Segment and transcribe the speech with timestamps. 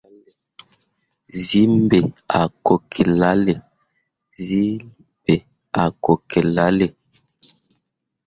[1.31, 1.99] Gǝǝzyii ɓe
[5.79, 6.85] a kone ki lalle.